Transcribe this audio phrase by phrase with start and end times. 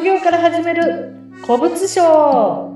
[0.00, 2.74] 副業から始める古物商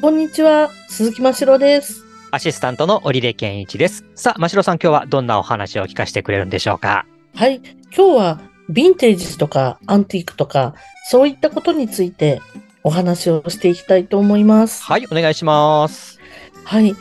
[0.00, 2.04] こんにちは、鈴木真城です。
[2.30, 4.04] アシスタントの織出健一です。
[4.14, 7.04] さあ、真城さん今日はどんなお話を聞かせてくれるんでしょうか？
[7.34, 7.56] はい、
[7.92, 8.40] 今日は
[8.70, 10.76] ヴィンテージとかアンティークとか
[11.08, 12.40] そういったことについて
[12.84, 14.84] お話をしていきたいと思います。
[14.84, 16.20] はい、お願いします。
[16.62, 16.94] はい。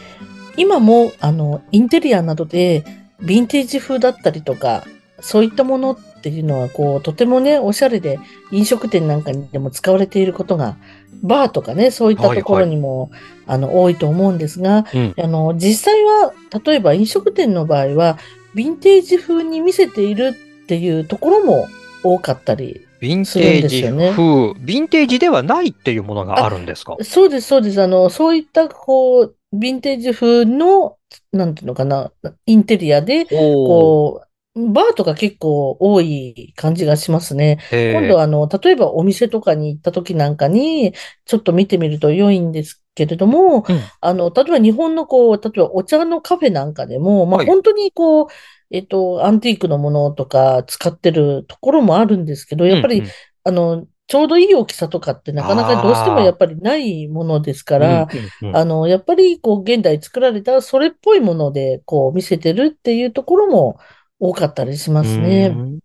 [0.57, 2.83] 今も、あの、インテリアなどで、
[3.21, 4.83] ヴィンテージ風だったりとか、
[5.21, 8.19] そういったものっていうのは、こう、とてもね、おしゃれで、
[8.51, 10.77] 飲食店なんかにでも使われていることが、
[11.21, 13.11] バーとかね、そういったところにも、
[13.45, 15.13] あの、多いと思うんですが、うん。
[15.17, 16.33] あの、実際は、
[16.63, 18.17] 例えば飲食店の場合は、
[18.55, 20.33] ヴィンテージ風に見せている
[20.63, 21.67] っていうところも
[22.03, 26.97] 多かったりヴィンテージですよね風、ヴィンテージではないっていうものがあるんですか？
[27.03, 27.81] そうです、そうです。
[27.81, 30.97] あの、そういった、こう、ヴィンテージ風の、
[31.31, 32.11] なんていうのかな、
[32.45, 34.27] インテリアで、こう、
[34.73, 37.59] バーとか結構多い感じがしますね。
[37.71, 40.93] 今度はあの、例えばお店とかに行った時なんかに、
[41.25, 43.79] ちょっと見てみると良いんですけれども、うん。
[44.01, 47.47] あの、例えば日本のこう、例えばお茶のカフェなんかでも、まあはい。
[47.47, 48.27] 本当にこう、
[48.71, 53.11] えっと、アンティークのものとか使ってるところもあるんですけど、やっぱりうんうん。
[53.43, 58.55] あの、ちょうどいい大きさとかってなかなかどうしてもやっぱりないものですから、うんうんうん。
[58.55, 63.79] あの、やっぱりこう現代作られたそれっぽいものでこう見せてるっていうところも
[64.19, 65.47] 多かったりしますうね。
[65.49, 65.79] ん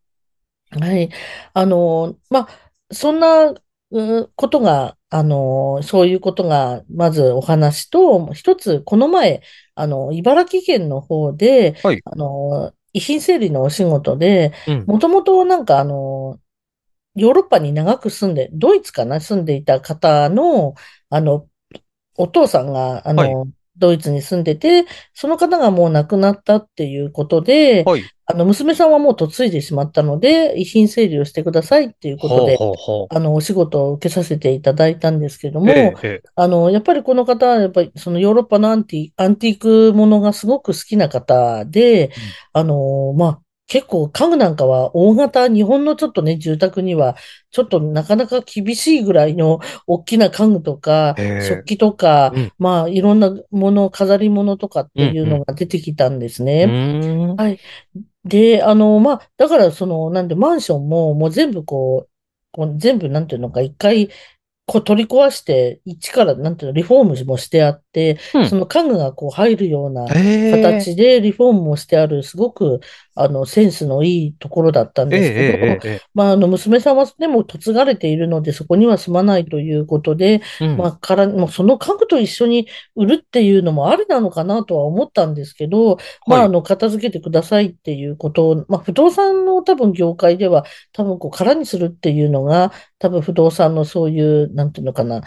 [0.70, 1.08] はい。
[1.52, 2.48] あの、まあ、
[2.92, 3.54] そんな
[3.98, 9.42] うことが、あの、そういうことが、まずお話と、一つ、この前、
[9.74, 16.38] あの、茨城県の方で、はいあの、遺品整理のお仕事で、うんもともとなんかあの、
[17.14, 20.74] ヨーロッパに長く住んで、ドイツかな、住んでいた方の、
[21.10, 21.46] あの、
[22.16, 28.02] お父さんが、あの、ドイツに住んでて、その方がもう亡くなったっていうことで、はい。
[28.34, 35.62] あの、娘さんはもう嫁いでしまったので、遺品整理をしてくださいっていうことで、ほうほうほあの、お仕事を受けさせていただいたんですけどう。
[35.62, 42.10] も、ええええあの、やっぱりこの方は、やっぱりそのヨーロッパのアンティ、アンティークものがすごく好きな方で、
[42.52, 47.16] あの、まあ、結構家具なんかは大型、日本のちょっとね、住宅には、
[47.50, 56.66] ちょっとなかなか厳しいぐらいの 大きな家具とかへえ、食器とかうん、まあ、いろんなもの、飾り物とかっていううんのが出てきたんですうね。
[56.66, 57.58] ーんはい。
[58.24, 62.10] で、あの、まあ、だから、その、なんで、マンションも、もう全部こう、
[62.52, 64.08] こう全部、なんていうのか、一回、
[64.66, 68.48] こう取り壊して、一から、なんていうの、リフォームもしてあって、うん。
[68.48, 72.80] その家具がこう入るようなええ形でリフォームもしてある、すごく、
[73.14, 80.76] あの、センスのいいところだったんええですけど、ええええまあ、あの、娘さんはでも嫁がれているので、そこには住まないということで、うん。
[80.78, 86.48] まあ、から、もうその家具と一緒に売るっていうのもありなのかなとは思ったんですけど、まあ、はい。
[86.48, 95.26] あの、片付けてくださいっていうことを、まあ、不動産の多分業界では、多分こう、空にするっていうのが、多分不動産のそういう、なんていうのかな、だ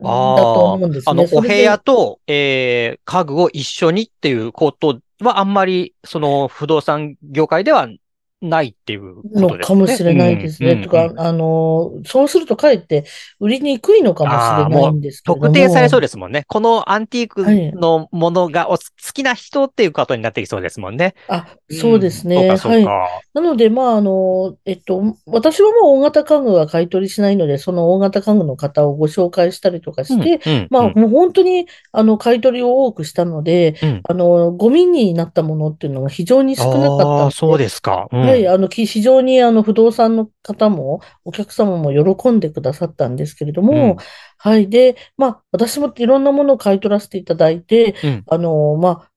[0.00, 1.10] と思うんですね。
[1.10, 7.88] あの、お部屋と、えー家具を一緒にっていうことはあんまり、その不動産業界では
[8.42, 9.64] ないっていうことのですね。
[9.64, 10.72] かもしれないですね。
[10.72, 13.04] うんとか、うんあの、そうするとかえって
[13.40, 15.46] 売りにくいのかもしれないんですけれども。
[15.46, 16.44] 特定されそうですもんね。
[16.48, 18.78] このアンティーはいクのものがお好
[19.14, 21.14] きな人っていうことになってきそうですもんね。
[21.28, 22.36] あ、そうですね。
[22.36, 22.84] うんはい。
[22.84, 23.08] か。
[23.34, 38.08] なので、まあ、あの、えっと、私はもう大型家具は買い取りしないので、その大型家具の方をご紹介したりとかして、まあ、うんもう本当に、あの、買い取りを多くしたので、うんあの、ゴミになったものっていうのが非常に少なかったああ、のそうですか。
[38.12, 43.96] うんはい、あの、き非常にあの、不動産の方も、お客様も喜んでくださったんですけれども、うん。
[44.38, 44.68] はい。
[44.68, 48.24] で、まあ、私もいろんなものを買い取らせていただいて、うん。
[48.28, 49.10] あの、まあ、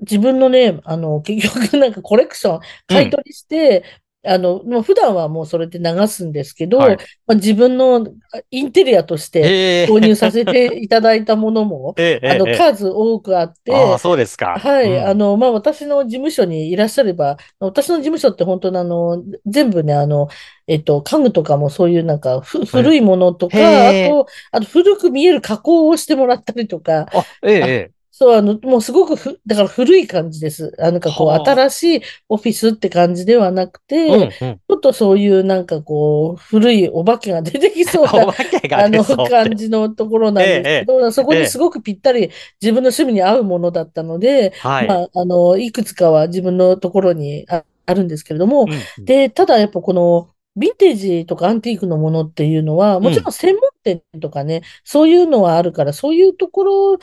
[0.00, 3.84] 自分のね、あの、結局なんかコレクション、買い取りして、
[4.26, 6.96] あの、もう普段はもうそれで流すんですけど、はい。
[7.26, 9.86] まあ、自分のあインテリアとしてええ。
[9.88, 12.56] 購入させていただいたものも、 ええあの、ええ。
[12.56, 14.58] 数多くあって、ああ、そうですか。
[14.58, 14.86] はい。
[14.88, 15.08] うん。
[15.08, 20.28] あの、まあ、私の事務所にいらっしゃれば、私の事務所って本当にあの、全部ね、あの、
[20.66, 27.06] えっと、家具とかもそういうなんか、ふ古いものとか、あと、あと古く見える加工をしてもらったりとか、
[27.42, 30.72] ええそう、あの、もうすごくふ、だから古い感じです。
[30.78, 34.30] あなんかこう、はあ新しいオフィスって感じではなくて、えうんうん。
[34.30, 42.30] ちょっとそういうなんかこう、古いお化けが出てきそうな お化けがあの感じのところなんですけど、そこええにすごくぴったり
[42.62, 44.86] 自分の趣味に合うものだったので、はい。
[44.86, 56.98] まあ、あの、いくつかは自分のところにああるんですけれども、うんうんで、ただやっぱこの、ヴィンテージとかアンティークのものっていうのは、もちろん専門店とかね、そういうのはあるから、そういうところ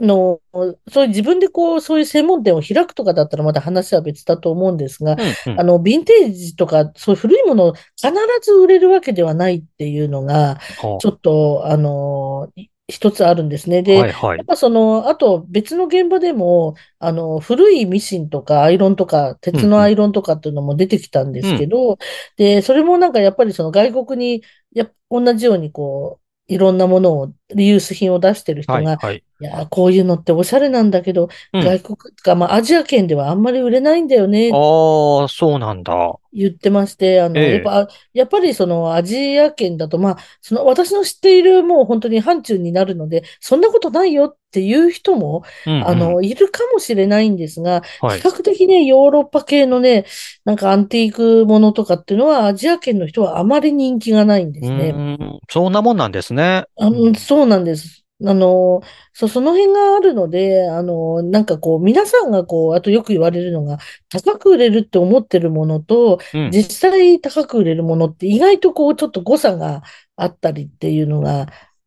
[0.00, 0.40] の、
[0.88, 5.12] そういう自分でこう、そういう専門店を開くとかだったらまた話は別だと思うんですが、
[5.46, 8.12] うんうんあの、ヴィンテージとか、そういう古いもの必
[8.42, 13.78] ず売れるわけではないっていうのが、はちょっと、あの、い一つあるんですね。
[13.78, 14.38] あで、はいはい。
[14.38, 21.98] やっぱその、あと別の現場でも、あの、古いミシンとかアイロンとか、鉄のアイロンとかっていうのも出てきたんですけど、
[22.36, 24.42] で、それもなんかやっぱりその外国に、
[24.74, 29.24] やっ同じようにこう、いろんなものを、リユース品を出してる人が、はいはい。
[29.40, 36.12] いや、こういうのっておしゃれなんだけど、うん外国か、まあアジア圏ではあんまり売れないんだよね、ああ、そうなんだ。
[36.32, 48.28] 言ってまして、あの、ええやっぱ、やっぱりそのアジア圏だと、まあ、その私の知っているもう本当に範疇になるので、そんなことないよっていう人も、うんうんあの、いるかもしれないんですが、はい比。
[48.28, 50.04] 較的ね、ヨーロッパ系のね、
[50.44, 54.90] なんかアンティークものとかっていうのは、アジア圏の人はあまり人気がないんでうすね。
[54.90, 56.64] ーん、そんなもんなんですね。
[56.78, 58.04] あの、そうなんです。
[58.26, 58.82] あの、
[59.12, 63.78] そう、その辺があるので、あの、なんかこう、皆さんがこう、あとよく言われるのが、
[64.10, 66.50] 高く売れるって思ってるものと、うん。
[66.50, 69.82] 実際高く売れるものって意外とこう、ちょっと誤差が
[70.16, 71.46] あったりっていうのが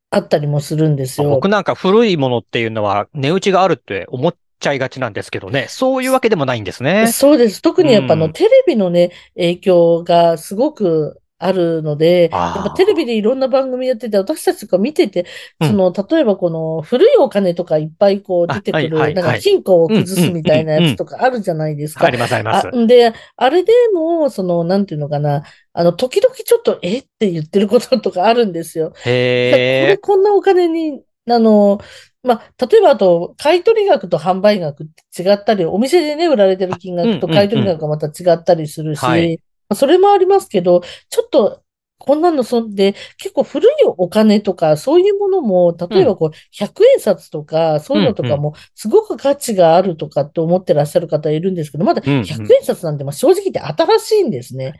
[0.09, 1.29] あったりもするんですよ。
[1.29, 5.65] 僕なんか古いものっていうのは値打ちがあるって思っちゃいがちなんですけどね。
[5.69, 7.07] そういうわけでもないんですね。
[7.07, 7.61] そうです。
[7.61, 15.25] 特にやっぱあの、うんテレビのね、影響がすごくあるので、やっぱテレビでいろんな番組やってて、私たちが見てて、
[15.59, 15.67] うん。
[15.69, 22.05] その、例えばこの古いお金とかいっぱいこう出てくる、なんはいか金庫を崩すみたいなやつとかあるじゃないですか。
[22.05, 22.09] あ。
[22.09, 22.87] りますあります。
[22.87, 25.43] で、あれでも、その、なんていうのかな、
[25.73, 28.91] あの、時々ちょっと、えって言ってることとかあるんですよ。
[28.91, 29.97] これ。
[30.01, 31.79] こんなお金に、あの、
[32.23, 39.37] まあ、例えばあと、買い取り額と販売額って違ったり、お店でね、売られてる金額とうんうんうん買い取り額がまた違ったりするし、はい。
[39.37, 41.59] まあそれもありますけど、ちょっと、
[41.99, 54.73] こんなのそんで、結構古いお金とか、そういうものも、例えばこう、100円札とか、そういうのとかも、すごく価値があるとかって思ってらっしゃる方いるんですけど、まだうんうん100円札なんて、まあ正直言って新しいんですね。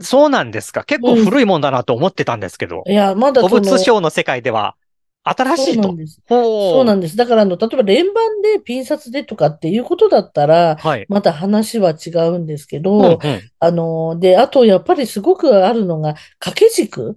[0.00, 0.82] そうなんですか？
[0.82, 2.82] 結構古いもんだなと思ってたんですけど。
[2.88, 4.74] いや、まだ古物商の世界では
[5.36, 5.82] 新しいと。
[5.82, 6.22] そうなんです。
[6.28, 7.16] ほそうなんです。
[7.16, 11.06] だから、あの、例えば連番でピン札でとかっていうことだったら、はい。
[11.08, 13.40] また話は違うんですけうんど、うん。
[13.58, 17.16] あの、で、あと、やっぱりすごくあるのが、掛け軸。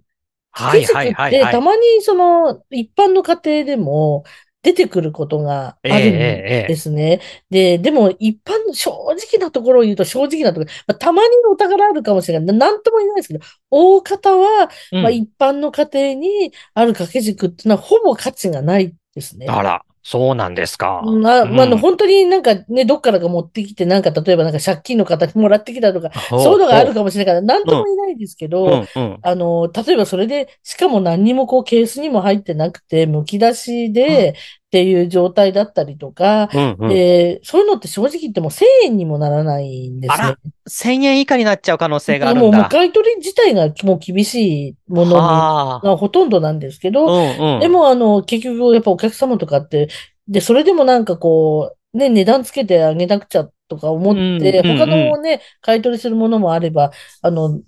[0.52, 1.42] 掛け軸って。
[1.52, 4.24] たまにその、一般の家庭でも
[4.63, 7.19] 出てくることがあるんえええええですね。
[7.50, 12.58] で、でも、一般の正直なところを言うと正直なところ、まあ、たまにお宝あるかもしれない。
[12.58, 13.40] なんとも言えないですけど、
[13.72, 19.48] 大方は、うんまあ、一般の家庭にある掛け軸っていうのはほぼ価値がないですね。
[19.50, 21.01] あら、そうなんですか。
[21.03, 29.19] まあ、まあ、本当になんかね、どっからか持ってきて、なんか例えばなんか借金の形もらってきたとか、ほそういうのがあるほかもしれないから、なんとも言えないですけど、うんうん。
[29.21, 34.36] あの、例えばそれで、しかも何にもこうケースにも入ってなくて、剥き出しで
[34.72, 36.90] っていう状態だったりとか、うんうん。
[36.90, 40.38] で、そういうのって正直言っても1000円にもならないんですねあら。
[40.70, 42.70] 1000円以下になっちゃう可能性があるもう、もうんだ。
[42.70, 45.16] 買い取り自体がもう厳しいもの。
[45.16, 47.60] がほとんどなんですけど、うんうん。
[47.60, 49.90] で、も、あの、結局、やっぱお客様とかって、
[50.30, 57.60] で、それでもなんかこう、ね、値段つけてあげなくちゃとか思って、うんうんうん他のね、買い取りするものもあれば、あの、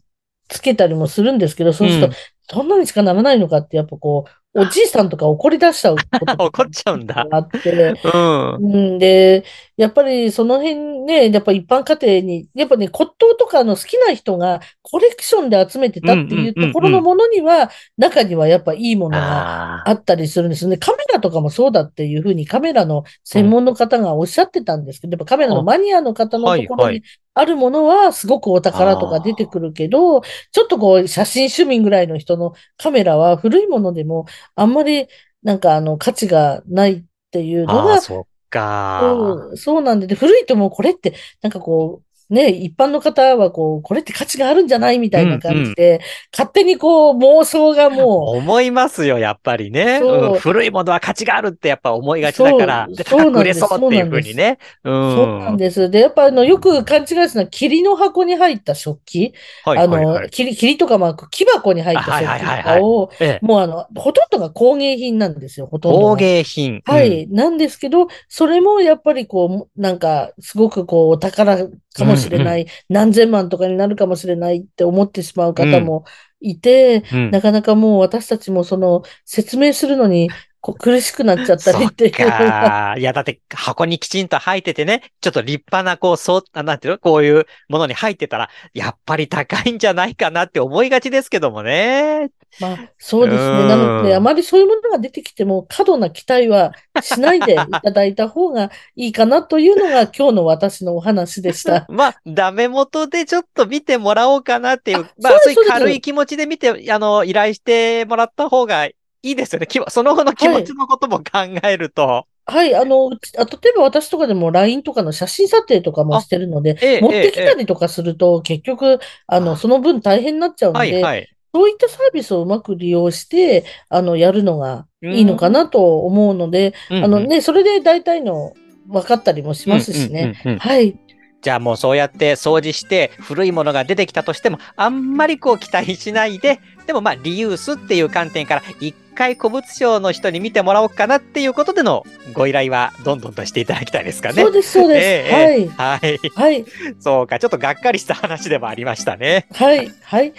[0.47, 2.15] つけたりもするんですけど、そうすると、
[2.49, 7.15] そんなにしかならないのかって、やっぱこう、 おじいさんとか怒り出しちゃうこととか 怒っちゃうんだ。
[7.15, 8.55] があって、うん。
[8.55, 9.43] うん、で、
[9.77, 20.77] やっぱりその辺ね、やっぱ一般家庭に、やっぱね、骨董とかの好きな人がコレクションで集めてたっていうところのものには、中にはやっぱいいものがああったりするんですね。
[20.77, 27.01] カメラとかもそうだっていうふうにカメラの専門の方がおっしゃってたんですけど、やっぱカメラのマニアの方のところに
[27.35, 34.25] あるものはすごくお宝とか出てくるけど、ちょっとこう写真趣味ぐらいの人のカメラは古いものでも
[34.55, 35.07] あんまり
[35.43, 37.73] なんかあの価値がないっていうあ。
[37.73, 39.01] のがそっか。
[39.01, 46.01] そう、そうなんで、で、古いともうこれって、なんかこう、ね、一般の方はこう、これって価値があるんじゃないみたいな感じで、
[46.31, 49.99] 勝手にこう、妄想がも思いますよ、やっぱりね。
[50.39, 54.57] 古いものは価値があるってやっぱ思いがちだから、そうで高く売れそうっていうふうにね。
[54.83, 55.15] うう、ん。
[55.15, 55.89] そうなんです。
[55.89, 60.23] で、やっぱあの、よく勘違いするのは、霧の箱に入った食器、はいあはいはい、。
[60.23, 66.09] の霧、霧とかまあ、木箱に入った食器とかを、ええもうあの、ほとんどが工芸品なんですよ、ほとんどが。
[66.11, 66.81] 工芸品。
[66.87, 66.93] うん。
[66.93, 67.27] はい。
[67.29, 71.57] なんですけど、それもやっぱりこう、なんか、すごくこう、お宝
[71.93, 76.05] かもしれない、何千万とかになるかもしれないって思ってしまう方も
[76.39, 77.31] いて、うん。
[77.31, 82.11] なかなかもう私たちもその、説明するのに、こう苦しくなっちゃったりっていう。
[82.11, 92.29] いや、だって箱にきちんと入っててね、ちょっと立派な、こう、そう、あなんていうのこういうものに入ってたら、やっぱり高いんじゃないかなって思いがちですけどもね。
[92.59, 93.61] まあ、そうですね。
[93.61, 101.85] うんなので、あまりそういうものが出てきても、過度な期待はしないでいただいた方がいいかなというのが今日の私のお話でした。
[101.89, 109.67] まあ、ダメ元でちょっと見てもらおうかなっていう、あまあ、そういう軽い気持ちで見て、あの、依頼してもらった方がいいですよね。
[109.67, 111.23] きその後の気持ちのことも考
[111.63, 112.25] えると。
[112.45, 121.32] はい、あの、うちあ例えば私とかでも LINE とかの写真撮影とかもしてるので、ええ持ってきたりとかすると、結局、あの、その分大変になっちゃうので、はいはい。
[121.53, 128.53] そういったサービスをうまく利用して、あの、やるのがいいのかなと思うので、うんうんあのね、それで大体の
[128.87, 130.33] 分かったりもしますしね。
[130.59, 130.97] はい。
[131.43, 144.41] じゃあもうそうやって掃除して古いものが出てきたとしても、あんまりこう期待しないで、でもまあリユースっていう観点から一回古物商の人に見てもらおうかなっていうことでのご依頼はどんどんとしていただきたいですかね。
[144.41, 145.05] そうです、そうです。
[145.05, 145.99] ええええはい。
[145.99, 146.17] はい。
[146.33, 146.65] はい。
[146.99, 147.39] そうか。
[147.39, 149.47] ちょっとがっかりした話でもありましたね。
[149.53, 149.91] はい。
[150.01, 150.33] はい。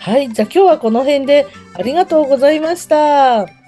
[0.00, 0.32] はい。
[0.32, 3.59] じゃあ今日はこの辺でありがとうございました。